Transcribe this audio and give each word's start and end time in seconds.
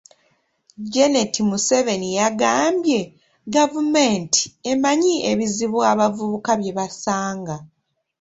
Janet 0.91 1.33
Museveni 1.49 2.09
yagambye, 2.19 2.99
gavumenti 3.55 4.43
emanyi 4.71 5.15
ebizibu 5.31 5.79
abavuka 5.91 6.51
bye 6.59 6.71
basanga. 6.77 7.55